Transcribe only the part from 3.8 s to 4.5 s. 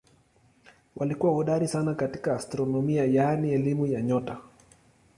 ya nyota.